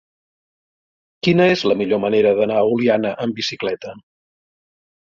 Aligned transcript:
Quina 1.27 1.47
és 1.57 1.65
la 1.73 1.77
millor 1.83 2.03
manera 2.09 2.35
d'anar 2.41 2.59
a 2.63 2.65
Oliana 2.73 3.13
amb 3.29 3.43
bicicleta? 3.43 3.97